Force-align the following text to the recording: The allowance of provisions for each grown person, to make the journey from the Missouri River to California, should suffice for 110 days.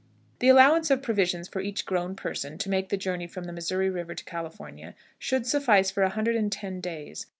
The 0.39 0.49
allowance 0.49 0.89
of 0.89 1.03
provisions 1.03 1.47
for 1.47 1.61
each 1.61 1.85
grown 1.85 2.15
person, 2.15 2.57
to 2.57 2.69
make 2.71 2.89
the 2.89 2.97
journey 2.97 3.27
from 3.27 3.43
the 3.43 3.53
Missouri 3.53 3.87
River 3.87 4.15
to 4.15 4.23
California, 4.25 4.95
should 5.19 5.45
suffice 5.45 5.91
for 5.91 6.01
110 6.01 6.81
days. 6.81 7.27